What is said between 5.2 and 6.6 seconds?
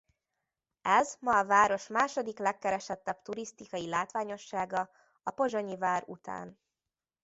a pozsonyi vár után.